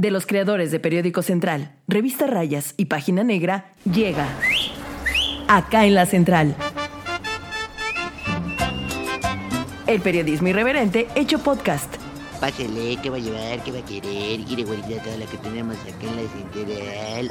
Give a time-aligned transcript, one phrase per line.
[0.00, 4.28] de los creadores de Periódico Central, Revista Rayas y Página Negra, llega
[5.48, 6.54] acá en la Central.
[9.88, 11.92] El periodismo irreverente hecho podcast.
[12.40, 13.64] Pásele, ¿qué va a llevar?
[13.64, 14.40] ¿Qué va a querer?
[14.46, 17.30] Quiere guardar toda la que tenemos acá en la central.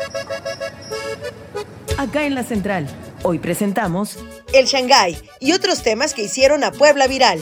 [1.98, 2.88] Acá en la Central.
[3.24, 4.20] Hoy presentamos
[4.54, 7.42] el Shanghái y otros temas que hicieron a Puebla viral.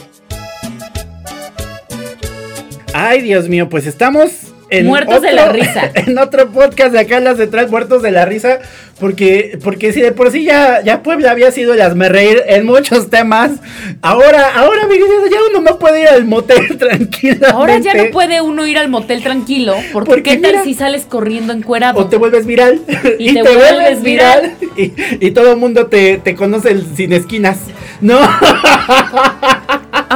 [2.94, 4.45] Ay, Dios mío, pues estamos
[4.84, 5.92] Muertos de la risa.
[5.94, 8.58] En otro podcast de acá en la central, muertos de la risa.
[8.98, 12.64] Porque, porque si de por sí ya, ya Puebla había sido el hazme reír en
[12.64, 13.52] muchos temas.
[14.00, 17.46] Ahora, ahora, mi ya uno no puede ir al motel tranquilo.
[17.50, 19.76] Ahora ya no puede uno ir al motel tranquilo.
[19.92, 22.00] Porque, ¿qué tal si sales corriendo encuerado?
[22.00, 22.80] O te vuelves viral.
[23.18, 24.54] Y, te, vuelves viral.
[24.76, 27.58] Y, y, todo el mundo te, te conoce sin esquinas.
[28.00, 28.18] No.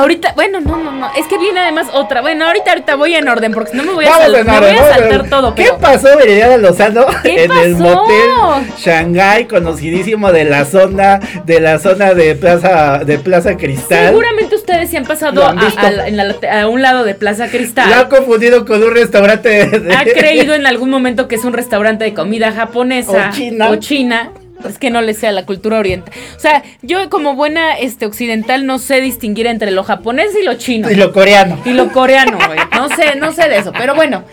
[0.00, 1.10] Ahorita, bueno, no, no, no.
[1.14, 2.20] Es que viene además otra.
[2.22, 4.78] Bueno, ahorita, ahorita voy en orden porque si no me voy a, saltar, me voy
[4.78, 5.54] a saltar todo.
[5.54, 7.06] ¿Qué pasó, Veridiana Lozano?
[7.24, 8.30] en el motel
[8.78, 14.08] Shanghai, conocidísimo de la zona, de la zona de Plaza, de Plaza Cristal.
[14.08, 17.90] Seguramente ustedes se han pasado a, un lado de Plaza Cristal.
[17.90, 19.62] Lo ha confundido con un restaurante.
[19.96, 23.70] Ha creído en algún momento que es un restaurante de comida japonesa china.
[23.70, 24.32] O china
[24.68, 26.12] es que no le sea la cultura oriental.
[26.36, 30.54] O sea, yo como buena este occidental no sé distinguir entre lo japonés y lo
[30.54, 30.90] chino.
[30.90, 31.58] Y lo coreano.
[31.64, 32.58] Y lo coreano, güey.
[32.74, 34.24] No sé, no sé de eso, pero bueno.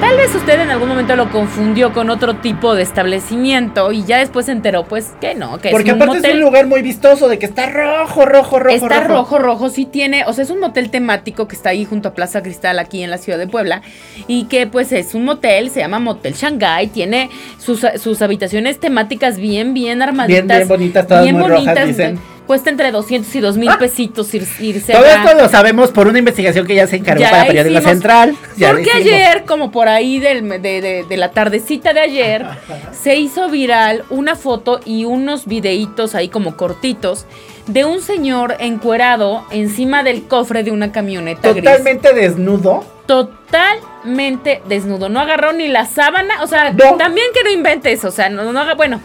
[0.00, 4.18] Tal vez usted en algún momento lo confundió con otro tipo de establecimiento y ya
[4.18, 6.82] después se enteró, pues, que no, que Porque es un aparte es un lugar muy
[6.82, 8.76] vistoso, de que está rojo, rojo, rojo.
[8.76, 9.38] Está rojo.
[9.38, 12.42] rojo, sí tiene, o sea, es un motel temático que está ahí junto a Plaza
[12.42, 13.82] Cristal, aquí en la ciudad de Puebla,
[14.28, 19.38] y que pues es un motel, se llama Motel Shanghai, tiene sus, sus habitaciones temáticas
[19.38, 20.46] bien, bien armaditas.
[20.46, 23.68] Bien, bien bonitas, todas bien muy bonitas, rojas, dicen cuesta entre 200 y 2 mil
[23.68, 23.78] ah.
[23.78, 24.92] pesitos irse.
[24.92, 28.34] Todo esto lo sabemos por una investigación que ya se encargó para Periódico Central.
[28.58, 32.46] porque ayer, como por ahí del, de, de, la tardecita de ayer,
[32.92, 37.26] se hizo viral una foto y unos videitos ahí como cortitos
[37.66, 42.82] de un señor encuerado encima del cofre de una camioneta Totalmente desnudo.
[43.06, 45.10] Totalmente desnudo.
[45.10, 46.42] No agarró ni la sábana.
[46.42, 48.04] O sea, también que no inventes.
[48.04, 48.74] O sea, no, no haga.
[48.74, 49.00] Bueno,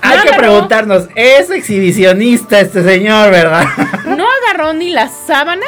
[0.00, 3.64] hay que preguntarnos, ¿es exhibicionista este señor, verdad?
[4.06, 5.66] No agarró ni la sábana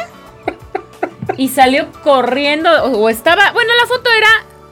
[1.37, 4.29] y salió corriendo o estaba, bueno, la foto era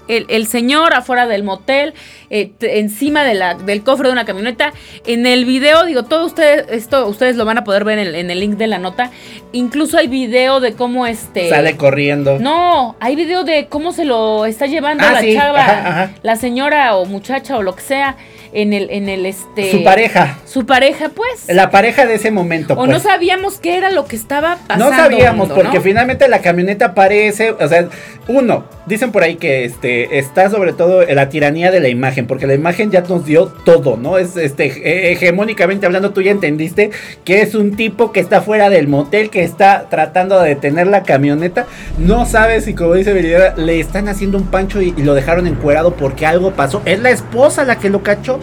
[0.08, 1.94] el, señor afuera del motel,
[2.30, 4.72] eh, encima de la, del cofre de una camioneta.
[5.06, 8.40] En el video, digo, todo ustedes, esto ustedes lo van a poder ver en el,
[8.40, 9.10] link de la nota.
[9.52, 11.48] Incluso hay video de cómo este.
[11.48, 12.38] Sale corriendo.
[12.38, 17.06] No, hay video de cómo se lo está llevando ah, la chava, la señora o
[17.06, 18.16] muchacha o lo que sea
[18.54, 19.70] en el, en el este.
[19.70, 20.38] Su pareja.
[20.46, 21.46] Su pareja, pues.
[21.48, 22.74] La pareja de ese momento.
[22.74, 23.02] O no pues.
[23.02, 24.90] sabíamos qué era lo que estaba pasando.
[24.90, 27.50] No sabíamos, porque finalmente la camioneta aparece.
[27.50, 27.88] O sea,
[28.28, 32.46] uno, dicen por ahí que este está sobre todo la tiranía de la imagen, porque
[32.46, 34.18] la imagen ya nos dio todo, ¿no?
[34.18, 36.90] Es este hegemónicamente hablando, tú ya entendiste
[37.24, 41.02] que es un tipo que está fuera del motel, que está tratando de detener la
[41.02, 41.66] camioneta.
[41.98, 45.48] No sabes si, como dice Viridiana, le están haciendo un pancho y, y lo dejaron
[45.48, 46.82] encuerado porque algo pasó.
[46.84, 48.38] Es la esposa la que lo cachó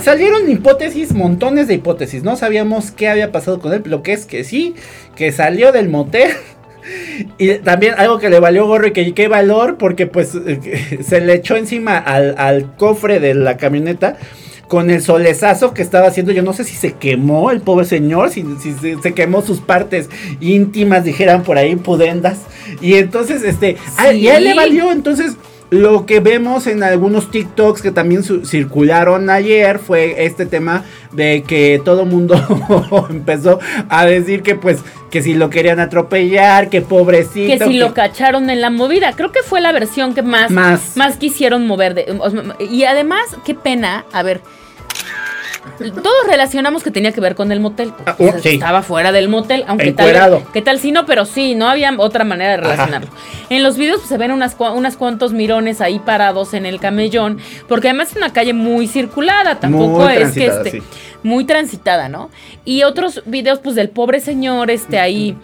[0.00, 2.22] salieron hipótesis, montones de hipótesis.
[2.22, 3.82] No sabíamos qué había pasado con él.
[3.84, 4.74] Lo que es que sí,
[5.16, 6.30] que salió del motel.
[7.36, 10.30] Y también algo que le valió gorro y que qué valor, porque pues
[11.02, 14.16] se le echó encima al, cofre de la camioneta
[14.66, 16.32] con el solezazo que estaba haciendo.
[16.32, 18.44] Yo no sé si se quemó el pobre señor, si,
[19.02, 20.08] se, quemó sus partes
[20.40, 22.38] íntimas, dijeran por ahí, pudendas.
[22.80, 23.76] Y entonces, este,
[24.14, 24.90] y a él le valió.
[24.90, 25.36] Entonces,
[25.70, 31.80] lo que vemos en algunos TikToks que también circularon ayer fue este tema de que
[31.84, 32.34] todo mundo
[33.10, 37.58] empezó a decir que pues que si lo querían atropellar, que pobrecito.
[37.58, 39.12] Que si lo cacharon en la movida.
[39.14, 40.96] Creo que fue la versión que más, más.
[40.96, 41.94] más quisieron mover.
[41.94, 42.16] De,
[42.70, 44.40] y además, qué pena, a ver,
[45.78, 47.92] todos relacionamos que tenía que ver con el motel.
[48.06, 51.06] Ah, estaba fuera del motel, aunque tal, ¿qué tal si no?
[51.06, 53.10] Pero sí, no había otra manera de relacionarlo.
[53.50, 57.38] En los videos pues, se ven unas, unas cuantos mirones ahí parados en el camellón,
[57.68, 60.82] porque además es una calle muy circulada, tampoco es que esté
[61.22, 62.30] muy transitada, ¿no?
[62.64, 65.36] Y otros videos pues del pobre señor este ahí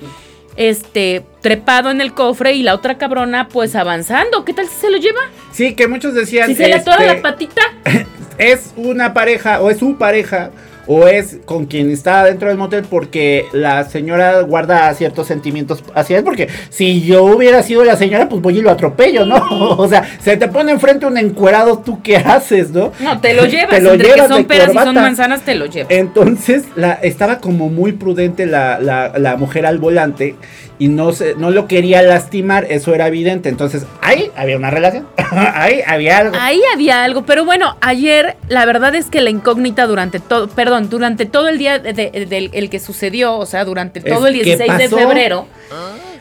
[0.56, 4.44] este, trepado en el cofre y la otra cabrona, pues avanzando.
[4.44, 5.20] ¿Qué tal si se lo lleva?
[5.52, 6.49] Sí, que muchos decían.
[6.49, 7.62] Si se le atora la este, patita.
[8.38, 10.50] es una pareja o es su pareja
[10.87, 16.19] o es con quien está dentro del motel porque la señora guarda ciertos sentimientos hacia
[16.19, 16.25] él.
[16.25, 19.37] Porque si yo hubiera sido la señora, pues voy y lo atropello, ¿no?
[19.79, 22.93] o sea, se te pone enfrente un encuerado, ¿tú qué haces, no?
[23.00, 23.71] No, te lo llevas.
[23.71, 25.91] te lo Entre llevas que son peras y son manzanas, te lo llevas.
[25.91, 30.37] Entonces, la, estaba como muy prudente la, la, la mujer al volante
[30.79, 33.49] y no, se, no lo quería lastimar, eso era evidente.
[33.49, 36.37] Entonces, ahí había una relación, ahí había algo.
[36.39, 40.75] Ahí había algo, pero bueno, ayer la verdad es que la incógnita durante todo, perdón,
[40.82, 44.88] durante todo el día del el que sucedió, o sea, durante todo el 16 de
[44.88, 45.46] febrero,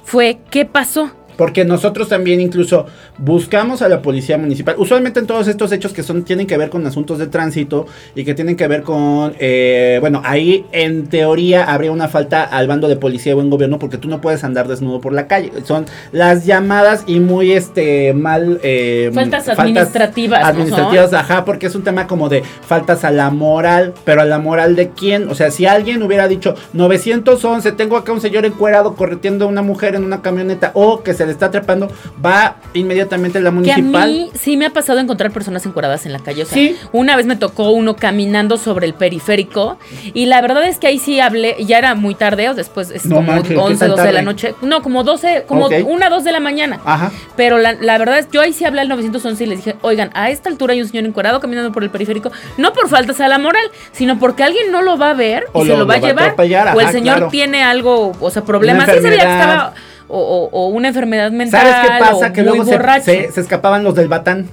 [0.04, 1.12] fue ¿qué pasó?
[1.38, 2.86] Porque nosotros también incluso
[3.18, 4.76] buscamos a la policía municipal.
[4.78, 8.24] Usualmente en todos estos hechos que son tienen que ver con asuntos de tránsito y
[8.24, 12.88] que tienen que ver con, eh, bueno, ahí en teoría habría una falta al bando
[12.88, 15.52] de policía y buen gobierno porque tú no puedes andar desnudo por la calle.
[15.66, 20.44] Son las llamadas y muy este mal eh, faltas administrativas.
[20.44, 24.40] Administrativas, ajá, porque es un tema como de faltas a la moral, pero a la
[24.40, 25.30] moral de quién.
[25.30, 29.62] O sea, si alguien hubiera dicho 911, tengo acá un señor encuerado correteando a una
[29.62, 31.92] mujer en una camioneta o que se le está atrapando,
[32.24, 33.92] va inmediatamente la municipal.
[33.92, 36.44] Que a mí sí me ha pasado encontrar personas encuadradas en la calle.
[36.44, 39.78] O sea, una vez me tocó uno caminando sobre el periférico
[40.14, 43.04] y la verdad es que ahí sí hablé, ya era muy tarde, o después es
[43.04, 43.54] como 11,
[43.88, 44.56] 12 de la noche.
[44.62, 46.80] No, como 12, como una, 2 de la mañana.
[46.86, 47.12] Ajá.
[47.36, 50.30] Pero la, verdad es, yo ahí sí hablé al 911 y les dije, oigan, a
[50.30, 53.38] esta altura hay un señor encuadrado caminando por el periférico, no por faltas a la
[53.38, 56.36] moral, sino porque alguien no lo va a ver y se lo, va a llevar.
[56.76, 58.90] o el señor tiene algo, o sea, problemas.
[58.90, 59.74] Sí se veía que estaba
[60.08, 61.62] o, una enfermedad mental.
[61.62, 62.34] ¿Sabes qué pasa?
[62.34, 64.48] que luego se, se, escapaban los del Batán.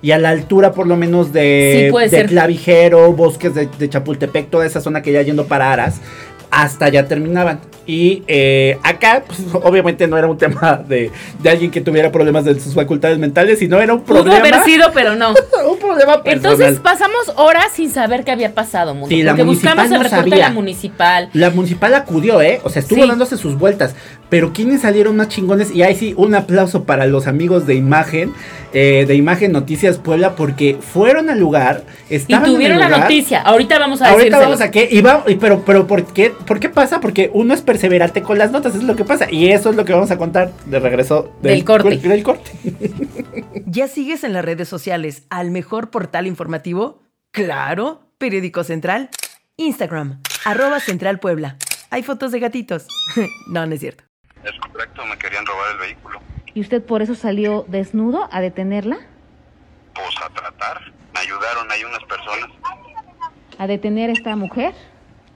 [0.00, 4.64] Y a la altura, por lo menos, de, de Clavijero, bosques de, de, Chapultepec, toda
[4.64, 6.00] esa zona que ya yendo para Aras,
[6.50, 7.60] hasta ya terminaban.
[7.86, 11.10] Y eh, acá, pues, obviamente no era un tema de,
[11.48, 14.30] alguien que tuviera problemas de sus facultades mentales, sino era un problema.
[14.30, 15.30] Pudo haber sido, pero no.
[15.70, 16.52] un problema personal.
[16.52, 20.36] Entonces pasamos horas sin saber qué había pasado, mundo, sí, porque buscamos el reporte de
[20.36, 21.30] la municipal.
[21.32, 22.60] La municipal acudió, ¿eh?
[22.62, 23.94] O sea, estuvo dándose sus vueltas.
[24.28, 28.34] Pero quienes salieron más chingones, y ahí sí, un aplauso para los amigos de imagen,
[28.74, 33.40] eh, de Imagen Noticias Puebla, porque fueron al lugar, estaban Y tuvieron la noticia.
[33.40, 34.86] Ahorita vamos a Ahorita vamos a qué.
[34.90, 37.00] Y va, pero, pero ¿por qué, ¿por qué pasa?
[37.00, 39.30] Porque uno es perseverante con las notas, es lo que pasa.
[39.30, 41.96] Y eso es lo que vamos a contar de regreso del, corte.
[41.96, 42.50] Del corte.
[43.66, 47.00] ¿Ya sigues en las redes sociales al mejor portal informativo?
[47.30, 49.08] Claro, Periódico Central.
[49.56, 51.56] Instagram, arroba Central Puebla.
[51.90, 52.86] Hay fotos de gatitos.
[53.48, 54.07] no, no es cierto.
[55.06, 56.20] Me querían robar el vehículo.
[56.54, 58.98] ¿Y usted por eso salió desnudo a detenerla?
[59.94, 60.92] Pues a tratar.
[61.14, 62.50] Me ayudaron ahí unas personas.
[63.58, 64.74] ¿A detener a esta mujer?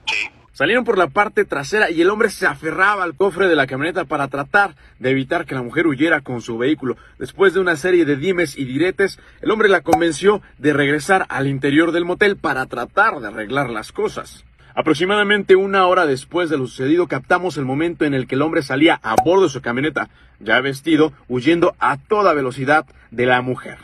[0.07, 0.29] Sí.
[0.53, 4.05] Salieron por la parte trasera y el hombre se aferraba al cofre de la camioneta
[4.05, 6.95] para tratar de evitar que la mujer huyera con su vehículo.
[7.17, 11.47] Después de una serie de dimes y diretes, el hombre la convenció de regresar al
[11.47, 14.45] interior del motel para tratar de arreglar las cosas.
[14.75, 18.63] Aproximadamente una hora después de lo sucedido captamos el momento en el que el hombre
[18.63, 20.09] salía a bordo de su camioneta,
[20.39, 23.77] ya vestido, huyendo a toda velocidad de la mujer.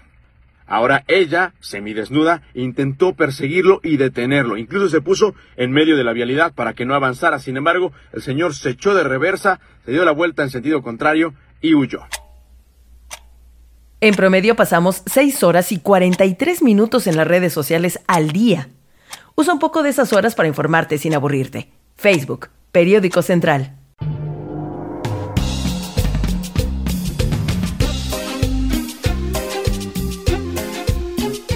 [0.65, 4.57] Ahora ella, semidesnuda, intentó perseguirlo y detenerlo.
[4.57, 7.39] Incluso se puso en medio de la vialidad para que no avanzara.
[7.39, 11.33] Sin embargo, el señor se echó de reversa, se dio la vuelta en sentido contrario
[11.59, 12.01] y huyó.
[14.01, 18.69] En promedio pasamos 6 horas y 43 minutos en las redes sociales al día.
[19.39, 21.69] Usa un poco de esas horas para informarte sin aburrirte.
[21.95, 23.73] Facebook, Periódico Central.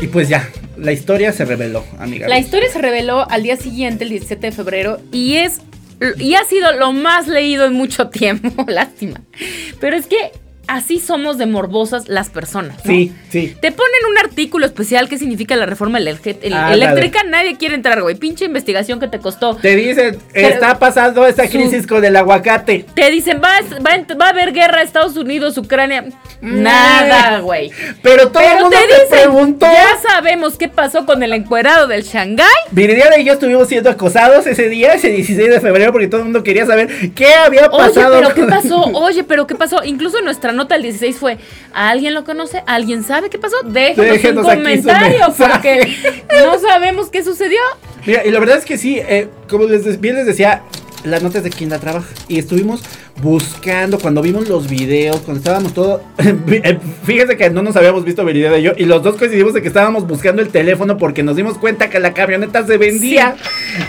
[0.02, 2.30] Y pues ya, la historia se reveló, amiga.
[2.30, 5.60] La historia se reveló al día siguiente, el 17 de febrero, y es
[6.20, 9.20] y ha sido lo más leído en mucho tiempo, lástima.
[9.82, 10.32] Pero es que
[10.68, 12.78] así somos de morbosas las personas.
[12.86, 13.56] Sí, sí.
[13.60, 17.24] Te ponen un artículo especial que significa la reforma eléctrica.
[17.24, 18.16] Nadie quiere entrar, güey.
[18.16, 19.56] Pinche investigación que te costó.
[19.56, 22.86] Te dicen, está pasando esta crisis con el aguacate.
[22.94, 26.06] Te dicen, va, va, a haber guerra Estados Unidos, Ucrania.
[26.42, 27.72] Nada, güey.
[28.02, 28.78] Pero todo el mundo
[29.10, 29.66] te, preguntó.
[29.66, 32.48] Ya sabemos qué pasó con el encuerado del Shanghái.
[32.72, 36.26] Viridiana y yo estuvimos siendo acosados ese día, ese 16 de febrero, porque todo el
[36.26, 38.18] mundo quería saber qué había pasado.
[38.18, 38.84] Oye, pero ¿qué pasó?
[38.94, 39.84] Oye, pero ¿qué pasó?
[39.84, 41.38] Incluso nuestra nota el 16 fue,
[41.74, 42.64] ¿alguien lo conoce?
[42.66, 43.56] ¿Alguien sabe qué pasó?
[43.64, 45.96] Déjenos, un comentario porque
[46.46, 47.60] no sabemos qué sucedió.
[48.06, 50.64] Mira, y la verdad es que sí, eh, como les, bien les decía,
[51.04, 52.10] la nota es de quien la trabaja.
[52.28, 52.84] Y estuvimos
[53.24, 58.26] buscando, cuando vimos los videos, cuando estábamos todos, eh, fíjense que no nos habíamos visto
[58.26, 61.38] video de yo y los dos coincidimos de que estábamos buscando el teléfono porque nos
[61.38, 63.36] dimos cuenta que la camioneta se vendía.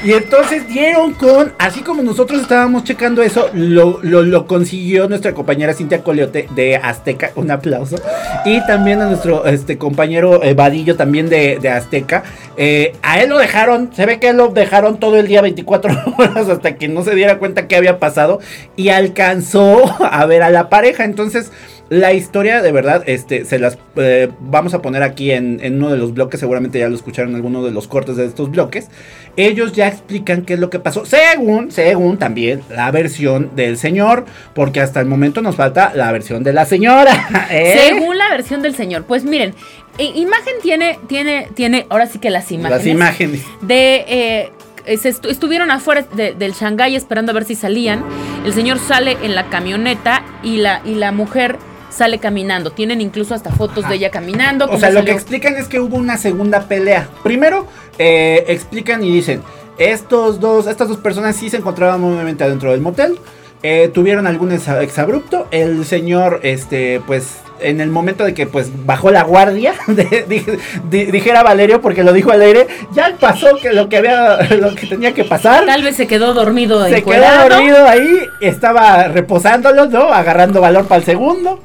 [0.05, 5.75] Y entonces dieron con, así como nosotros estábamos checando eso, lo, lo, consiguió nuestra compañera
[5.75, 7.97] Cintia Coleote de Azteca, un aplauso,
[8.45, 12.23] y también a nuestro este, compañero Vadillo también de, Azteca.
[12.57, 16.49] Eh, a él lo dejaron, se ve que lo dejaron todo el día 24 horas
[16.49, 18.38] hasta que no se diera cuenta qué había pasado
[18.76, 18.91] y
[19.25, 21.04] alcanzó a ver a la pareja.
[21.04, 21.50] Entonces,
[21.90, 25.99] la historia de verdad, este, se las eh, vamos a poner aquí en, uno de
[25.99, 28.88] los bloques, seguramente ya lo escucharon en alguno de los cortes de estos bloques.
[29.37, 34.25] Ellos ya explican qué es lo que pasó, según, según también la versión del señor,
[34.54, 37.28] porque hasta el momento nos falta la versión de la señora.
[37.50, 37.76] ¿eh?
[37.88, 39.54] Según la versión del señor, pues miren,
[39.99, 42.78] imagen tiene, tiene, tiene, ahora sí que las imágenes.
[42.78, 43.43] Las imágenes.
[43.61, 44.52] De eh,
[44.87, 48.05] estuvieron afuera del Shanghai esperando a ver si salían.
[48.45, 51.59] El señor sale en la camioneta y la, y la mujer
[51.91, 52.73] sale caminando.
[52.73, 54.67] Tienen incluso hasta fotos de ella caminando.
[54.67, 57.09] O sea, lo que explican es que hubo una segunda pelea.
[57.23, 57.67] Primero,
[57.99, 59.43] eh, explican y dicen,
[59.79, 63.19] estos dos, estas dos personas sí se encontraban nuevamente adentro del motel.
[63.62, 65.47] Eh, tuvieron algún exabrupto.
[65.50, 69.75] El señor, este, pues en el momento de que pues bajó la guardia,
[70.90, 74.87] dijera Valerio, porque lo dijo al aire, ya pasó que lo que había, lo que
[74.87, 75.66] tenía que pasar.
[75.66, 76.84] Tal vez se quedó dormido.
[76.88, 80.12] Se quedó dormido ahí, estaba reposándolo, ¿no?
[80.12, 81.61] Agarrando valor para el segundo.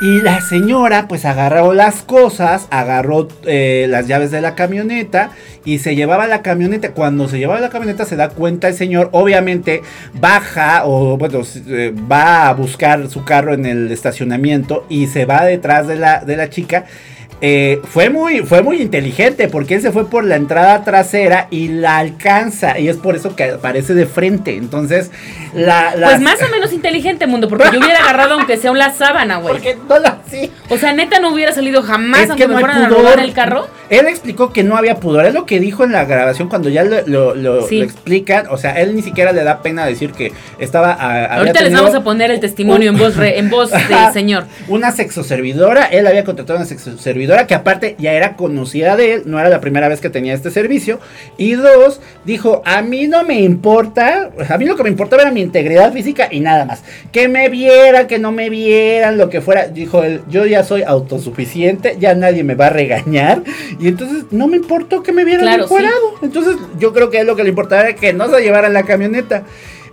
[0.00, 5.30] Y la señora pues agarró las cosas, agarró eh, las llaves de la camioneta
[5.66, 6.92] y se llevaba la camioneta.
[6.92, 9.82] Cuando se llevaba la camioneta se da cuenta el señor, obviamente
[10.14, 15.44] baja o bueno, eh, va a buscar su carro en el estacionamiento y se va
[15.44, 16.84] detrás de la, de la chica.
[17.42, 21.68] Eh, fue, muy, fue muy inteligente porque él se fue por la entrada trasera y
[21.68, 22.78] la alcanza.
[22.78, 24.56] Y es por eso que aparece de frente.
[24.56, 25.10] Entonces,
[25.54, 25.92] la.
[25.94, 29.54] Pues más o menos inteligente, mundo, porque yo hubiera agarrado aunque sea una sábana, güey.
[29.54, 30.50] Porque no lo así.
[30.68, 33.68] O sea, neta no hubiera salido jamás aunque me fueran a robar el carro.
[33.88, 35.24] Él explicó que no había pudor.
[35.24, 38.48] Es lo que dijo en la grabación cuando ya lo, lo, explican.
[38.50, 40.92] O sea, él ni siquiera le da pena decir que estaba.
[40.92, 43.80] Ahorita les vamos a poner el testimonio en voz, en voz del
[44.12, 44.44] señor.
[44.68, 45.86] Una sexoservidora.
[45.86, 49.22] Él había contratado una sexoservidora que aparte ya era conocida de él.
[49.26, 51.00] No era la primera vez que tenía este servicio.
[51.36, 54.30] Y dos, dijo: A mí no me importa.
[54.48, 56.82] A mí lo que me importaba era mi integridad física y nada más.
[57.12, 59.66] Que me vieran, que no me vieran, lo que fuera.
[59.68, 61.96] Dijo él: Yo ya soy autosuficiente.
[61.98, 63.42] Ya nadie me va a regañar.
[63.78, 65.66] Y entonces no me importó que me vieran claro,
[66.22, 68.84] Entonces yo creo que es lo que le importaba era que no se llevaran la
[68.84, 69.44] camioneta.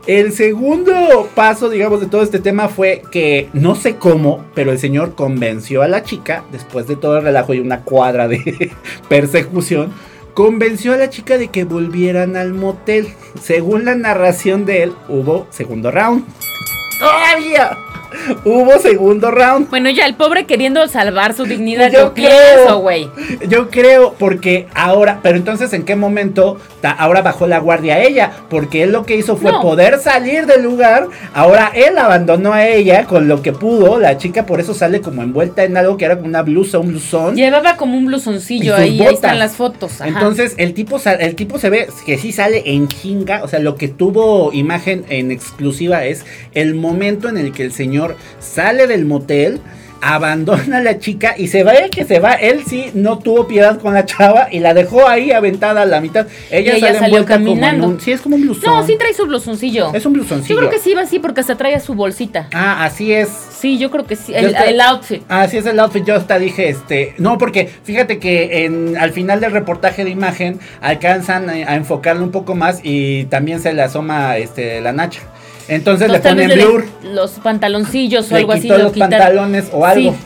[0.08, 4.80] El segundo paso, digamos, de todo este tema fue que no sé cómo, pero el
[4.80, 8.72] señor convenció a la chica, después de todo el relajo y una cuadra de
[9.10, 9.92] persecución,
[10.34, 13.10] convenció a la chica de que volvieran al motel.
[13.42, 16.24] Según la narración de él, hubo segundo round.
[17.00, 17.78] ¡Todavía!
[18.46, 19.70] Hubo segundo round.
[19.70, 21.92] Bueno, ya el pobre queriendo salvar su dignidad.
[21.92, 23.10] Yo creo, güey.
[23.48, 28.32] Yo creo, porque ahora, pero entonces, ¿en qué momento ahora bajó la guardia ella?
[28.50, 31.08] Porque él lo que hizo fue poder salir del lugar.
[31.34, 34.00] Ahora él abandonó a ella con lo que pudo.
[34.00, 36.90] La chica por eso sale como envuelta en algo que era como una blusa, un
[36.90, 37.36] blusón.
[37.36, 40.02] Llevaba como un blusoncillo ahí, ahí están las fotos.
[40.02, 43.44] Entonces, el tipo, el tipo se ve que sí sale en chinga.
[43.44, 47.72] O sea, lo que tuvo imagen en exclusiva es el momento en el que el
[47.72, 47.97] señor
[48.39, 49.62] sale del motel,
[50.01, 52.34] abandona a la chica y se va el que se va.
[52.34, 56.01] Él sí no tuvo piedad con la chava y la dejó ahí aventada a la
[56.01, 56.27] mitad.
[56.51, 58.00] Ella, sale salió caminando.
[58.00, 58.63] sí, es como un blusón.
[58.66, 59.94] No, sí trae su blusoncillo.
[59.94, 60.56] Es un blusoncillo.
[60.56, 62.48] Yo creo que sí va así porque hasta trae su bolsita.
[62.54, 63.30] Ah, así es.
[63.30, 64.34] Sí, yo creo que sí.
[64.36, 65.24] El, outfit.
[65.30, 66.06] Así es el outfit.
[66.06, 67.16] Yo hasta dije, este.
[67.18, 72.24] No, porque fíjate que en, al final del reportaje de imagen alcanzan a, a enfocarlo
[72.24, 75.22] un poco más y también se le asoma este, la nacha.
[75.68, 76.86] Entonces, le ponen blur.
[77.04, 78.68] los pantaloncillos o algo así.
[78.68, 80.16] los pantalones o algo.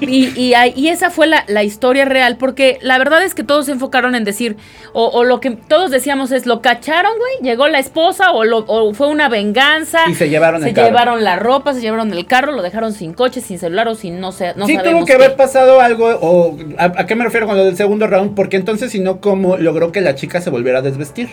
[0.00, 3.72] Y, y, esa fue la, la, historia real, porque la verdad es que todos se
[3.72, 4.56] enfocaron en decir,
[4.92, 8.92] o, lo que todos decíamos es, lo cacharon, güey, llegó la esposa, o, lo, o
[8.94, 10.00] fue una venganza.
[10.08, 13.40] Y se llevaron Se llevaron la ropa, se llevaron el carro, lo dejaron sin coche,
[13.40, 14.54] sin celular o sin no sé.
[14.56, 17.76] No sí, tuvo que haber pasado algo, o a, qué me refiero con lo del
[17.76, 21.28] segundo round, porque entonces, si no, ¿cómo logró que la chica se volviera a desvestir?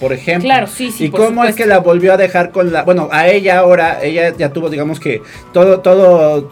[0.00, 0.48] Por ejemplo.
[0.48, 1.04] Claro, sí, sí.
[1.04, 4.34] Y cómo es que la volvió a dejar con la, bueno, a ella ahora, ella
[4.36, 6.50] ya tuvo, digamos que todo, todo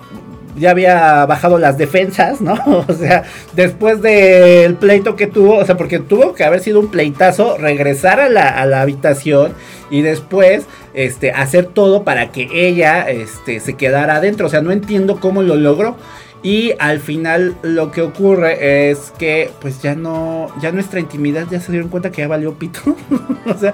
[0.58, 2.54] ya había bajado las defensas, ¿no?
[2.88, 3.24] O sea,
[3.54, 8.20] después del pleito que tuvo, o sea, porque tuvo que haber sido un pleitazo, regresar
[8.20, 9.54] a la, a la habitación
[9.90, 14.46] y después este, hacer todo para que ella este, se quedara adentro.
[14.46, 15.96] O sea, no entiendo cómo lo logró.
[16.42, 21.60] Y al final lo que ocurre es que pues ya no, ya nuestra intimidad ya
[21.60, 22.80] se dieron cuenta que ya valió pito.
[23.46, 23.72] o sea,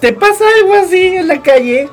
[0.00, 1.88] te pasa algo así en la calle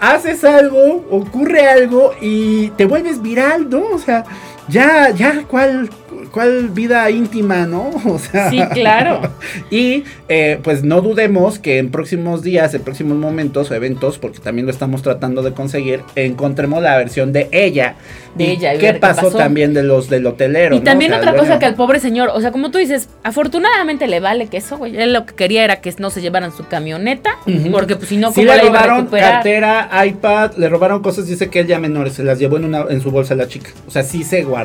[0.00, 3.82] haces algo, ocurre algo y te vuelves viral, ¿no?
[3.92, 4.24] O sea,
[4.68, 5.88] ya, ya, ¿cuál,
[6.30, 7.90] cuál vida íntima, ¿no?
[8.08, 9.20] O sea, sí, claro.
[9.70, 14.38] y eh, pues no dudemos que en próximos días, en próximos momentos o eventos, porque
[14.38, 17.96] también lo estamos tratando de conseguir, encontremos la versión de ella.
[18.34, 18.76] De ella.
[18.78, 20.76] ¿Qué pasó, también de los del hotelero?
[20.76, 24.20] Y también otra cosa que al pobre señor, o sea, como tú dices, afortunadamente le
[24.20, 24.96] vale que eso, güey.
[24.96, 27.30] Él lo que quería era que no se llevaran su camioneta,
[27.72, 31.60] porque pues si no, ¿cómo sí, le robaron cartera, iPad, le robaron cosas, dice que
[31.60, 33.70] él ya menores, se las llevó en, una, en su bolsa la chica.
[33.86, 34.57] O sea, sí se guardó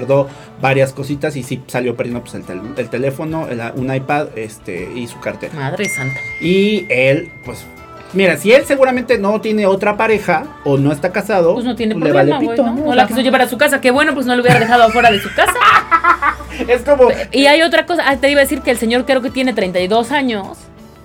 [0.61, 5.53] varias cositas y sí salió perdiendo pues, el, teléfono, un iPad este, y su cartera.
[5.53, 6.19] Madre santa.
[6.41, 7.65] Y él, pues
[8.13, 11.95] Mira, si él seguramente no tiene otra pareja o no está casado, pues no tiene
[11.95, 12.85] pues problema, le vale ¿no?
[12.85, 15.11] O la quiso llevar a su casa, que bueno, pues no lo hubiera dejado afuera
[15.11, 15.53] de su casa.
[16.67, 17.07] es como.
[17.31, 19.53] Y hay otra cosa, ah, te iba a decir que el señor creo que tiene
[19.53, 20.59] 32 años.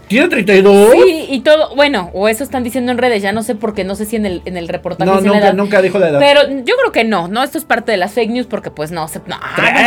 [0.08, 0.92] ¿Tiene 32?
[0.92, 3.84] Sí, y todo, bueno, o eso están diciendo en redes, ya no sé por qué,
[3.84, 5.10] no sé si en el, en el reportaje.
[5.10, 6.18] No, nunca, nunca dijo la edad.
[6.18, 8.90] Pero yo creo que no, no, esto es parte de las fake news porque pues
[8.90, 9.38] no, se, no,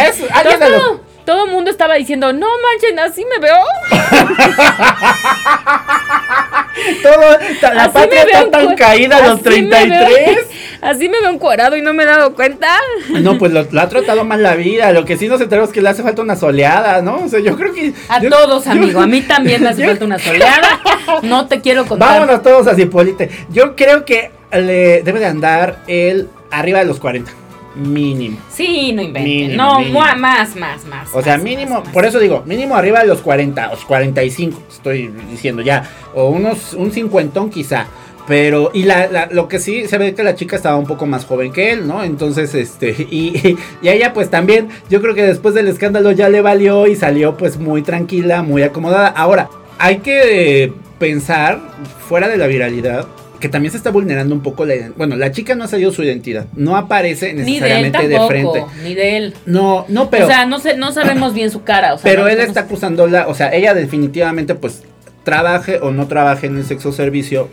[0.07, 0.21] ¿Es?
[0.59, 3.55] todo, todo el mundo estaba diciendo, no manchen, así me veo.
[7.03, 10.37] todo, la patria está tan caída a los 33.
[10.81, 12.67] así me veo encuadrado y no me he dado cuenta.
[13.09, 14.91] No, pues lo, ha tratado mal la vida.
[14.91, 17.23] Lo que sí nos enteramos es que le hace falta una soleada, ¿no?
[17.23, 17.93] O sea, yo creo que.
[18.09, 19.01] A todos, amigo.
[19.01, 20.79] a mí también me hace falta una soleada.
[21.23, 22.09] No te quiero contar.
[22.09, 23.29] Vámonos todos así, Polite.
[23.49, 27.31] Yo creo que le debe de andar él arriba de los 40.
[27.75, 28.37] Mínimo.
[28.49, 29.55] Sí, no inventen.
[29.55, 31.09] no, más, más, más.
[31.13, 35.61] O sea, mínimo, por eso digo, mínimo arriba de los 40, los 45, estoy diciendo
[35.61, 35.89] ya.
[36.13, 37.87] O unos, un cincuentón quizá.
[38.27, 41.25] Pero, y la, lo que sí, se ve que la chica estaba un poco más
[41.25, 42.03] joven que él, ¿no?
[42.03, 46.29] Entonces, este, y, y, a ella pues también, yo creo que después del escándalo ya
[46.29, 49.07] le valió y salió pues muy tranquila, muy acomodada.
[49.07, 49.49] Ahora,
[49.79, 51.59] hay que pensar
[52.07, 53.07] fuera de la viralidad
[53.41, 56.03] que también se está vulnerando un poco la bueno la chica no ha salido su
[56.03, 58.63] identidad no aparece necesariamente de, frente.
[58.83, 59.33] ni de él.
[59.45, 62.61] No no pero o sea no sé no sabemos bien su cara pero él está
[62.61, 64.83] acusándola o sea ella definitivamente pues
[65.23, 67.49] trabaje o no trabaje en el sexo servicio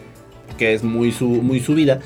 [0.58, 2.00] que es muy su muy su vida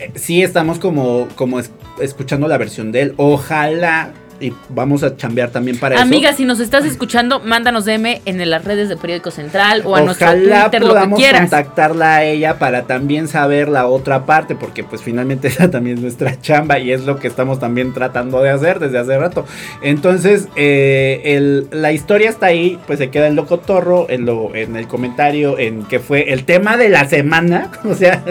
[0.00, 1.60] eh, sí estamos como como
[2.00, 3.14] escuchando la versión de él.
[3.16, 6.02] Ojalá y vamos a chambear también para eso.
[6.02, 10.02] Amiga, si nos estás escuchando, mándanos DM en las redes de Periódico Central o a
[10.02, 15.02] nuestro Twitter, lo que contactarla a ella para también saber la otra parte, porque pues
[15.02, 18.78] finalmente esa también es nuestra chamba y es lo que estamos también tratando de hacer
[18.78, 19.46] desde hace rato.
[19.82, 24.76] Entonces, eh, la historia está ahí, pues se queda el loco torro en, lo, en
[24.76, 27.70] el comentario, en que fue el tema de la semana.
[27.86, 28.22] O sea,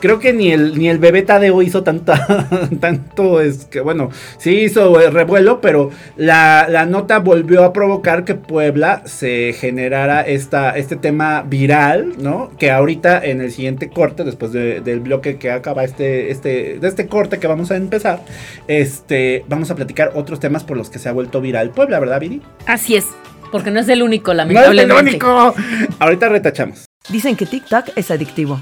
[0.00, 2.48] creo que ni el, ni el bebé Tadeo hizo tanta,
[2.80, 9.02] tanto, es que bueno, sí hizo revuelo pero la, nota volvió a provocar que Puebla
[9.06, 12.50] se generara esta, este tema viral, ¿no?
[12.58, 17.06] Que ahorita en el siguiente corte, después del bloque que acaba este, este, de este
[17.06, 18.20] corte que vamos a empezar,
[18.68, 22.20] este, vamos a platicar otros temas por los que se ha vuelto viral Puebla, ¿verdad,
[22.20, 22.42] Viri?
[22.66, 23.06] Así es,
[23.50, 24.86] porque no es el único, lamentablemente.
[24.86, 25.54] No es el único.
[25.98, 26.86] Ahorita retachamos.
[27.08, 28.60] Dicen que TikTok es adictivo.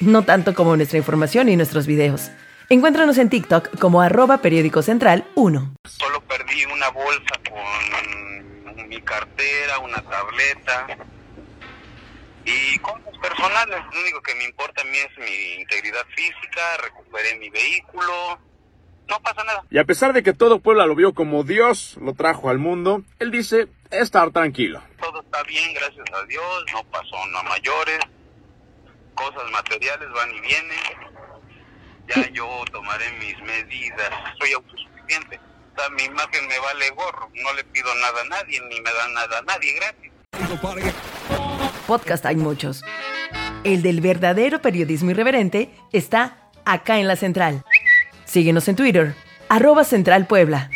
[0.00, 2.30] No tanto como nuestra información y nuestros videos.
[2.68, 5.76] Encuéntranos en TikTok como arroba periódico central 1.
[5.84, 10.98] Solo perdí una bolsa con mi cartera, una tableta
[12.44, 13.78] y cosas personales.
[13.92, 18.40] Lo único que me importa a mí es mi integridad física, recuperé mi vehículo.
[19.08, 19.62] No pasa nada.
[19.70, 23.02] Y a pesar de que todo Puebla lo vio como Dios lo trajo al mundo,
[23.20, 24.82] él dice estar tranquilo.
[25.00, 28.00] Todo está bien, gracias a Dios, no pasó a mayores,
[29.14, 31.15] cosas materiales van y vienen
[32.08, 35.40] ya yo tomaré mis medidas, soy autosuficiente.
[35.74, 38.90] O sea, mi imagen me vale gorro, no le pido nada a nadie, ni me
[38.90, 40.12] da nada a nadie gratis.
[41.86, 42.82] Podcast hay muchos.
[43.64, 47.64] El del verdadero periodismo irreverente está acá en la central.
[48.24, 49.14] Síguenos en Twitter,
[49.48, 50.70] arroba Central Puebla.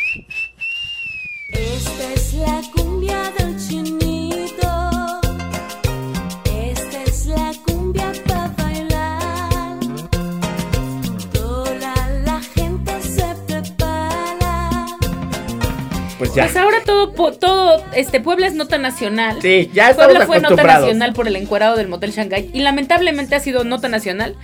[16.33, 16.43] Pues ya.
[16.43, 19.41] Pues ahora todo, todo, este, Puebla es nota nacional.
[19.41, 23.39] Sí, ya Puebla fue nota nacional por el encuerado del Motel Shanghai y lamentablemente ha
[23.39, 24.35] sido nota nacional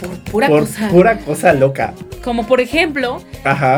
[0.00, 0.88] por pura por cosa.
[0.88, 1.94] Pura cosa loca.
[2.22, 3.22] Como por ejemplo,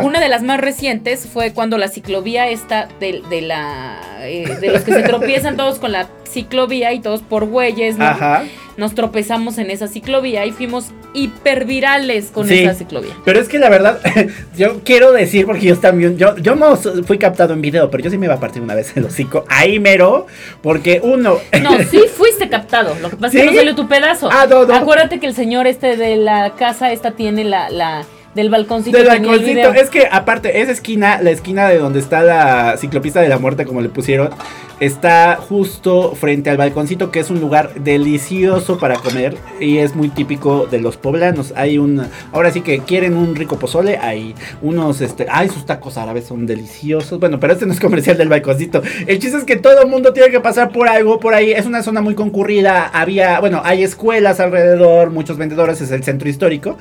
[0.02, 4.70] una de las más recientes fue cuando la ciclovía esta de, de la eh, de
[4.70, 8.06] los que se tropiezan todos con la ciclovía y todos por güeyes, ¿no?
[8.06, 8.44] Ajá.
[8.76, 13.14] Nos tropezamos en esa ciclovía y fuimos hipervirales con esa ciclovía.
[13.24, 14.00] Pero es que la verdad,
[14.56, 18.10] yo quiero decir, porque yo también, yo, yo no fui captado en video, pero yo
[18.10, 19.44] sí me iba a partir una vez el hocico.
[19.48, 20.26] Ahí mero,
[20.62, 21.38] porque uno.
[21.58, 22.94] No, sí fuiste captado.
[23.02, 24.28] Lo que pasa es que no salió tu pedazo.
[24.30, 24.74] Ah, no, no.
[24.74, 28.04] Acuérdate que el señor este de la casa, esta tiene la, la
[28.38, 28.96] del balconcito.
[28.96, 29.72] Del balconcito.
[29.74, 33.64] Es que aparte, esa esquina, la esquina de donde está la ciclopista de la muerte,
[33.64, 34.30] como le pusieron,
[34.78, 40.08] está justo frente al balconcito, que es un lugar delicioso para comer y es muy
[40.08, 41.52] típico de los poblanos.
[41.56, 45.98] Hay un, ahora sí que quieren un rico pozole, hay unos, este, ay, sus tacos
[45.98, 47.18] árabes son deliciosos.
[47.18, 48.82] Bueno, pero este no es comercial del balconcito.
[49.08, 51.50] El chiste es que todo el mundo tiene que pasar por algo por ahí.
[51.50, 52.86] Es una zona muy concurrida.
[52.86, 56.78] Había, bueno, hay escuelas alrededor, muchos vendedores, es el centro histórico.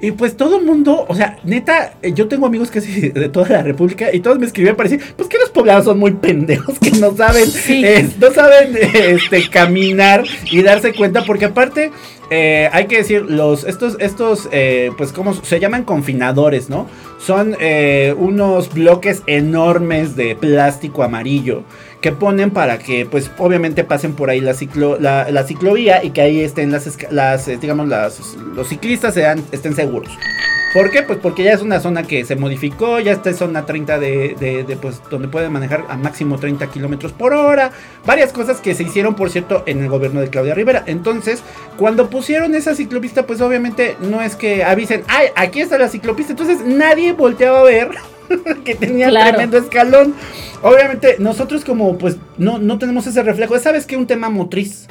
[0.00, 3.48] Y pues todo el mundo, o sea, neta, eh, yo tengo amigos casi de toda
[3.48, 6.78] la República y todos me escribían para decir, pues que los poblados son muy pendejos,
[6.78, 7.48] que no saben,
[8.20, 11.92] no saben este, caminar y darse cuenta, porque aparte,
[12.30, 16.86] eh, hay que decir, los, estos, estos, eh, pues como se llaman confinadores, ¿no?
[17.18, 17.56] Son
[18.18, 21.64] unos bloques enormes de plástico amarillo
[22.00, 26.20] que ponen para que, pues, obviamente pasen por ahí la, ciclo, la, ciclovía y que
[26.20, 30.16] ahí estén las, las eh, digamos, las, los ciclistas sean, estén seguros.
[30.76, 31.02] ¿Por qué?
[31.02, 34.64] Pues porque ya es una zona que se modificó, ya está en zona 30 de,
[34.66, 37.70] de, pues, donde pueden manejar a máximo 30 kilómetros por hora.
[38.04, 40.82] Varias cosas que se hicieron, por cierto, en el gobierno de Claudia Rivera.
[40.86, 41.42] Entonces,
[41.78, 46.32] cuando pusieron esa ciclopista, pues obviamente no es que avisen, ay, aquí está la ciclopista.
[46.32, 47.88] Entonces nadie volteaba a ver
[48.64, 50.14] que tenía tremendo escalón.
[50.62, 53.58] Obviamente, nosotros como pues no, no tenemos ese reflejo.
[53.58, 53.96] ¿Sabes qué?
[53.96, 54.86] Un tema motriz.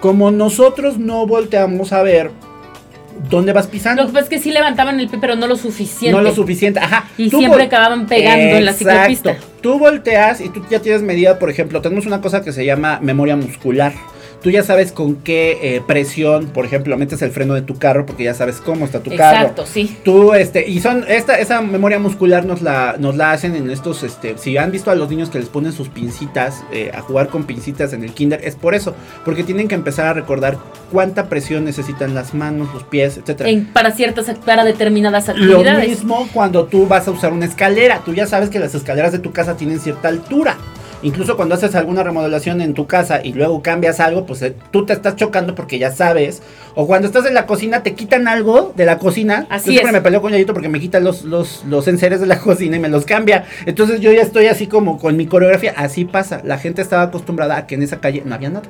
[0.00, 2.30] Como nosotros no volteamos a ver
[3.28, 4.02] dónde vas pisando.
[4.02, 6.16] Lo que pasa es que sí levantaban el pie, pero no lo suficiente.
[6.16, 7.08] No lo suficiente, ajá.
[7.18, 9.36] Y siempre acababan pegando en la ciclopista.
[9.60, 12.98] Tú volteas y tú ya tienes medida, por ejemplo, tenemos una cosa que se llama
[13.02, 13.92] memoria muscular
[14.42, 18.06] tú ya sabes con qué eh, presión, por ejemplo, metes el freno de tu carro
[18.06, 19.38] porque ya sabes cómo está tu carro.
[19.38, 19.96] Exacto, sí.
[20.04, 24.02] Tú, este, y son, esta, esa memoria muscular nos la, nos la hacen en estos,
[24.02, 27.28] este, si han visto a los niños que les ponen sus pincitas, eh, a jugar
[27.28, 30.58] con pincitas en el kinder, es por eso, porque tienen que empezar a recordar
[30.90, 33.50] cuánta presión necesitan las manos, los pies, etcétera.
[33.72, 35.84] para ciertas, para determinadas actividades.
[35.84, 39.12] Lo mismo cuando tú vas a usar una escalera, tú ya sabes que las escaleras
[39.12, 40.56] de tu casa tienen cierta altura.
[41.02, 44.84] Incluso cuando haces alguna remodelación en tu casa y luego cambias algo, pues eh, tú
[44.84, 46.42] te estás chocando porque ya sabes.
[46.74, 49.46] O cuando estás en la cocina, te quitan algo de la cocina.
[49.48, 52.26] Así yo siempre me peleo con Yayito porque me quitan los, los, los enseres de
[52.26, 53.44] la cocina y me los cambia.
[53.66, 55.72] Entonces yo ya estoy así como con mi coreografía.
[55.76, 56.42] Así pasa.
[56.44, 58.68] La gente estaba acostumbrada a que en esa calle no había nada.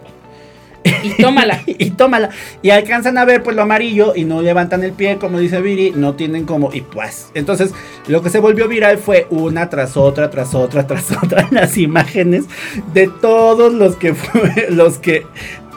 [1.02, 1.62] Y tómala.
[1.66, 2.30] y tómala.
[2.62, 5.92] Y alcanzan a ver pues lo amarillo y no levantan el pie, como dice Viri,
[5.94, 6.72] no tienen como.
[6.72, 7.30] Y pues.
[7.34, 7.72] Entonces,
[8.06, 12.44] lo que se volvió viral fue una tras otra, tras otra, tras otra, las imágenes
[12.92, 14.14] de todos los que
[14.70, 15.26] los que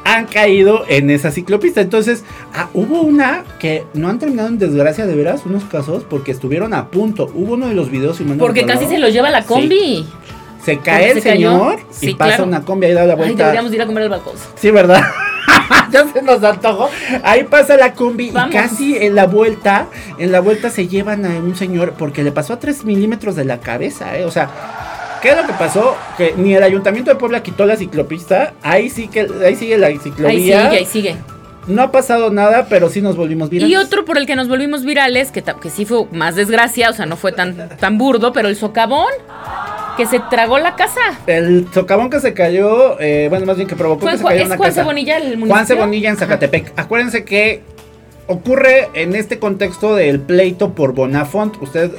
[0.05, 1.81] han caído en esa ciclopista.
[1.81, 6.31] Entonces, ah, hubo una que no han terminado en desgracia de veras, unos casos, porque
[6.31, 7.31] estuvieron a punto.
[7.33, 10.05] Hubo uno de los videos y Porque casi se lo lleva la combi.
[10.63, 13.31] Se cae el señor y pasa una combi y da la vuelta.
[13.31, 14.33] Ay, deberíamos ir a comer al balcón.
[14.55, 15.03] Sí, ¿verdad?
[15.91, 16.89] ya se nos antojó.
[17.23, 21.29] Ahí pasa la combi y casi en la vuelta, en la vuelta se llevan a
[21.29, 24.25] un señor porque le pasó a 3 milímetros de la cabeza, ¿eh?
[24.25, 24.49] O sea,
[25.21, 25.97] ¿qué es lo que pasó?
[26.17, 28.53] Que ni el ayuntamiento de Puebla quitó la ciclopista.
[28.63, 30.29] Ahí sí que, ahí sigue la ciclovía.
[30.29, 31.15] Ahí sigue, ahí sigue.
[31.67, 33.71] No ha pasado nada, pero sí nos volvimos virales.
[33.71, 36.93] Y otro por el que nos volvimos virales, que, que sí fue más desgracia, o
[36.93, 39.11] sea, no fue tan, tan burdo, pero el socavón
[39.95, 41.01] que se tragó la casa.
[41.27, 44.57] El socavón que se cayó, eh, bueno, más bien que provocó que se cayó una
[44.57, 44.81] Juan casa.
[44.81, 45.53] Cebonilla el municipio?
[45.53, 46.73] Juan Cebonilla en Zacatepec.
[46.77, 47.61] Acuérdense que
[48.27, 51.61] ocurre en este contexto del pleito por Bonafont.
[51.61, 51.91] Ustedes,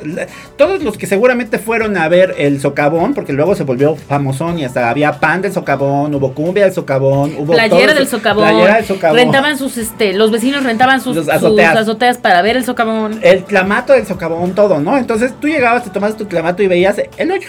[0.57, 4.64] todos los que seguramente fueron a ver el socavón, porque luego se volvió famosón y
[4.64, 8.87] hasta había pan del socavón, hubo cumbia del socavón, hubo playera, del socavón, playera del
[8.87, 9.16] socavón.
[9.16, 12.18] Rentaban sus, este, los vecinos rentaban sus, azoteas.
[12.18, 13.20] para ver el socavón.
[13.22, 14.96] El clamato del socavón, todo, ¿no?
[14.96, 17.48] Entonces tú llegabas, te tomabas tu clamato y veías el hoyo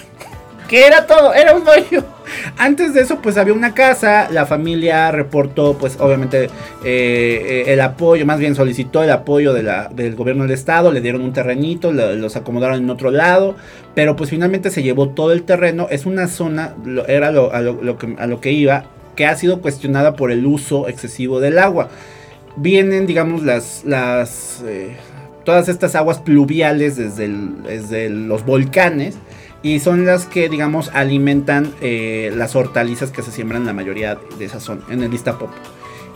[0.66, 2.04] que era todo, era un hoyo.
[2.58, 6.48] Antes de eso, pues había una casa, la familia reportó, pues obviamente, eh,
[6.84, 11.32] eh, el apoyo, más bien solicitó el apoyo del gobierno del estado, le dieron un
[11.32, 13.54] terrenito, los acomodaron en otro lado,
[13.94, 16.74] pero pues finalmente se llevó todo el terreno, es una zona,
[17.06, 20.46] era lo, a, lo, que, a lo que iba, que ha sido cuestionada por el
[20.46, 21.88] uso excesivo del agua.
[22.56, 24.96] Vienen, digamos, las, las, eh,
[25.44, 29.16] todas estas aguas pluviales desde, desde los volcanes
[29.66, 34.44] y son las que, digamos, alimentan eh, las hortalizas que se siembran la mayoría de
[34.44, 35.50] esa zona, en el Istapop.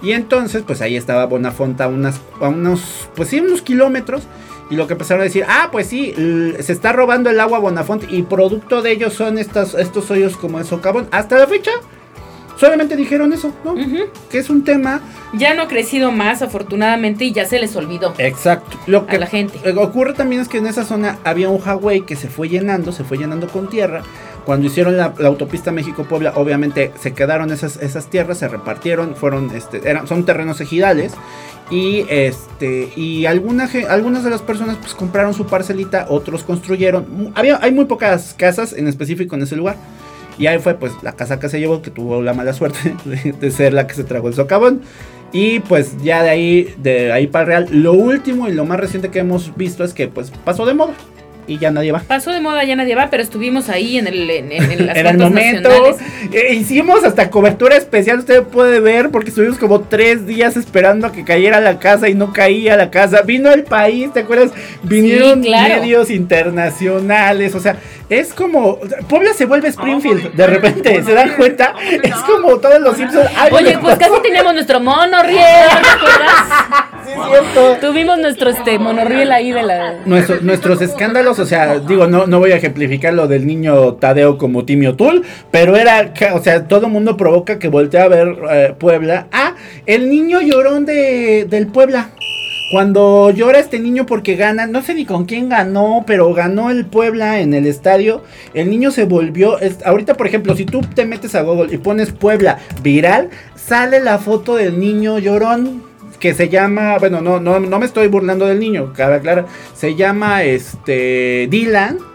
[0.03, 4.23] Y entonces, pues ahí estaba Bonafonta a, unas, a unos, pues sí, unos kilómetros.
[4.71, 6.15] Y lo que empezaron a decir, ah, pues sí,
[6.61, 10.61] se está robando el agua Bonafont y producto de ellos son estos, estos hoyos como
[10.61, 11.09] el socavón.
[11.11, 11.73] Hasta la fecha,
[12.61, 13.75] solamente dijeron eso, ¿no?
[14.31, 15.01] Que es un tema.
[15.33, 18.14] Ya no ha crecido más, afortunadamente, y ya se les olvidó.
[18.18, 18.79] Exacto.
[18.87, 19.59] Lo que a la gente.
[19.73, 23.03] ocurre también es que en esa zona había un highway que se fue llenando, se
[23.03, 24.03] fue llenando con tierra.
[24.44, 29.88] Cuando hicieron la, autopista México-Puebla, obviamente se quedaron esas, esas tierras, se repartieron, fueron, este,
[29.88, 31.14] eran, son terrenos ejidales.
[31.70, 32.92] Y este.
[32.96, 37.33] Y algunas algunas de las personas pues compraron su parcelita, otros construyeron.
[37.35, 39.77] Había, hay muy pocas casas en específico en ese lugar.
[40.40, 42.96] Y ahí fue pues la casa que se llevó, que tuvo la mala suerte
[43.40, 44.81] de, ser la que se tragó el socavón.
[45.33, 49.11] Y pues ya de ahí, de ahí para Real, lo último y lo más reciente
[49.11, 50.94] que hemos visto es que pues pasó de moda
[51.50, 52.00] y ya nadie va.
[52.00, 54.53] Pasó de moda, ya nadie va, pero estuvimos ahí en el, en,
[54.96, 55.68] el momento.
[56.33, 61.12] Eh, hicimos hasta cobertura especial, usted puede ver, porque estuvimos como tres días esperando a
[61.12, 63.22] que cayera la casa y no caía la casa.
[63.22, 64.53] Vino el país, ¿te acuerdas?
[64.85, 67.76] Vinieron medios internacionales, o sea,
[68.11, 68.79] es como.
[69.09, 71.75] Puebla se vuelve Springfield, de repente, ¿se dan cuenta?
[72.03, 73.31] Es como todos los Simpsons.
[73.53, 75.40] Oye, pues casi teníamos nuestro monorriel,
[77.07, 77.77] sí, cierto.
[77.81, 79.94] Tuvimos nuestro este, monorriel ahí de la.
[80.05, 84.64] nuestros escándalos o sea, digo, no, no voy a ejemplificar lo del niño Tadeo como
[84.64, 89.27] Timio Tul, pero era, o sea, todo mundo provoca que voltee a ver eh, Puebla.
[89.33, 89.55] Ah,
[89.87, 92.11] el niño llorón de, del Puebla.
[92.70, 96.87] Cuando llora este niño porque gana, no sé ni con quién ganó, pero ganó el
[96.87, 98.22] Puebla en el estadio.
[98.54, 99.56] El niño se volvió.
[99.85, 104.18] ahorita, por ejemplo, si tú te metes a Google y pones Puebla viral, sale la
[104.18, 105.83] foto del niño llorón
[106.20, 108.92] que se llama, bueno, no, no, no me estoy burlando del niño,
[109.74, 112.10] se llama este Dylan.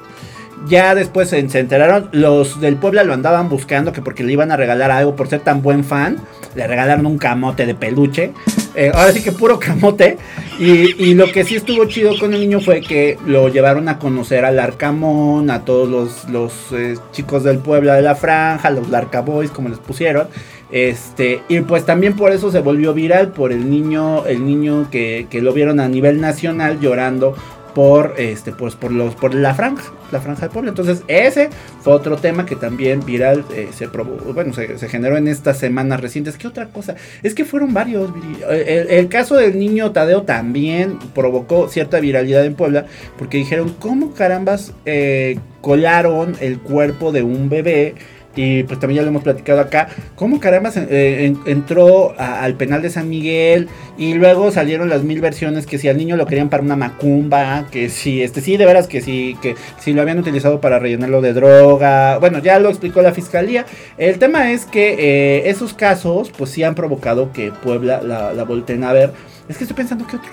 [0.67, 4.58] Ya después se, enteraron, los del Puebla lo andaban buscando, que porque le iban a
[4.58, 6.17] regalar algo por ser tan buen fan.
[6.56, 8.32] Le regalaron un camote de peluche.
[8.75, 10.17] Eh, ahora sí que puro camote.
[10.60, 14.45] Y, lo que sí estuvo chido con el niño fue que lo llevaron a conocer
[14.45, 19.21] al Arcamón, a todos los, los eh, chicos del Puebla de la Franja, los Larca
[19.21, 20.28] Boys, como les pusieron.
[20.71, 25.28] Este, y pues también por eso se volvió viral, por el niño, el niño que,
[25.41, 27.36] lo vieron a nivel nacional llorando
[27.75, 30.69] por este pues por los por la franja la franja de pueblo.
[30.69, 31.49] Entonces ese
[31.81, 36.38] fue otro tema que también viral eh, se bueno se, generó en estas semanas recientes.
[36.38, 38.11] Qué otra cosa es que fueron varios
[38.49, 42.85] el, caso del niño Tadeo también provocó cierta viralidad en Puebla
[43.17, 47.95] porque dijeron cómo carambas eh, colaron el cuerpo de un bebé
[48.36, 52.89] y pues también ya lo hemos platicado acá, cómo caramba eh, entró al penal de
[52.89, 53.67] San Miguel
[53.98, 57.67] y luego salieron las mil versiones que si al niño lo querían para una macumba,
[57.71, 61.21] que si, este sí, de veras que sí, que si lo habían utilizado para rellenarlo
[61.21, 63.65] de droga, bueno, ya lo explicó la fiscalía.
[63.98, 68.43] El tema es que eh, esos casos pues sí han provocado que Puebla la, la
[68.43, 69.12] volteen a ver.
[69.48, 70.32] Es que estoy pensando que otro,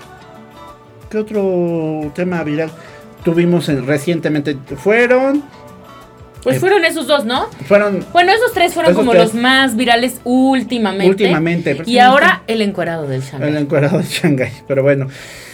[1.10, 2.70] qué otro tema viral
[3.24, 5.42] tuvimos recientemente, fueron...
[6.42, 7.48] Pues eh, fueron esos dos, ¿no?
[7.66, 8.04] Fueron.
[8.12, 11.08] Bueno, esos tres fueron como los más virales últimamente.
[11.08, 11.82] Últimamente.
[11.86, 13.48] Y ahora el encuerado del Shanghai.
[13.48, 15.08] El encuerado del Shanghai, pero bueno.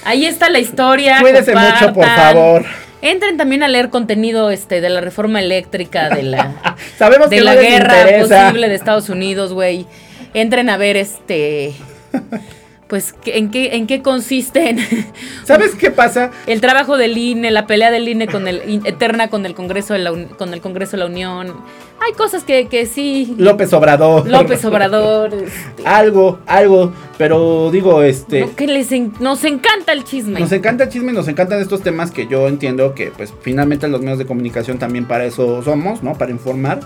[0.04, 1.20] Ahí está la historia.
[1.20, 2.64] Cuídese mucho, por favor.
[3.00, 7.54] Entren también a leer contenido este de la reforma eléctrica, de la, Sabemos de la
[7.54, 9.86] guerra posible de Estados Unidos, güey.
[10.34, 11.74] Entren a ver este
[12.88, 14.78] pues en qué en qué consisten
[15.44, 16.30] ¿Sabes qué pasa?
[16.46, 20.00] El trabajo del INE, la pelea del INE con el eterna con el Congreso de
[20.00, 21.54] la con el Congreso de la Unión.
[22.00, 23.34] Hay cosas que, que sí.
[23.38, 24.28] López Obrador.
[24.28, 25.34] López Obrador.
[25.48, 25.86] Este.
[25.86, 28.48] algo, algo, pero digo, este.
[28.56, 30.40] que les nos encanta el chisme.
[30.40, 34.00] Nos encanta el chisme, nos encantan estos temas que yo entiendo que, pues, finalmente los
[34.00, 36.14] medios de comunicación también para eso somos, ¿no?
[36.14, 36.80] Para informar.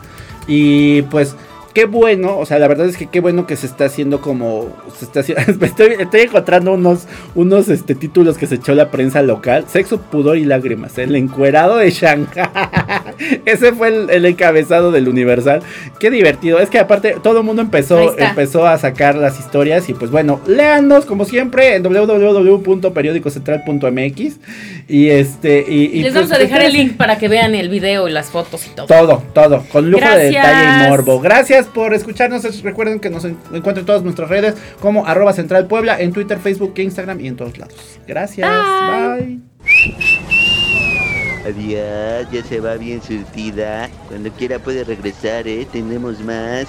[0.46, 1.36] Y pues
[1.72, 4.68] qué bueno, o sea, la verdad es que qué bueno que se está haciendo como
[4.96, 9.22] se está haciendo, estoy, estoy, encontrando unos unos este títulos que se echó la prensa
[9.22, 12.48] local, sexo, pudor y lágrimas, el encuerado de Shanghai.
[13.44, 15.62] Ese fue el, encabezado del Universal.
[15.98, 19.94] Qué divertido, es que aparte todo el mundo empezó empezó a sacar las historias y
[19.94, 24.36] pues bueno, léanos como siempre en www.periodicocentral.mx
[24.88, 28.08] y este y, les vamos pues, a dejar el link para que vean el video
[28.08, 28.86] y las fotos y todo.
[28.86, 31.20] Todo, todo, con lujo de detalle y morbo.
[31.20, 32.62] Gracias por escucharnos.
[32.62, 36.74] Recuerden que nos encuentren en todas nuestras redes como arroba central Puebla, en Twitter, Facebook,
[36.76, 37.98] Instagram y en todos lados.
[38.06, 38.48] Gracias.
[38.48, 39.40] Bye.
[41.44, 43.90] Adiós, ya se va bien surtida.
[44.08, 45.66] Cuando quiera puede regresar, ¿eh?
[45.72, 46.68] Tenemos más.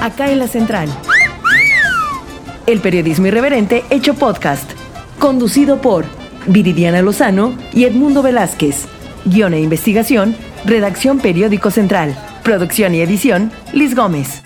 [0.00, 0.88] Acá en la central.
[2.66, 4.70] El periodismo irreverente hecho podcast.
[5.18, 6.04] Conducido por
[6.46, 8.86] Viridiana Lozano y Edmundo Velázquez.
[9.24, 12.16] Guión e investigación Redacción Periódico Central.
[12.44, 14.42] Producción y edición, Liz Gómez.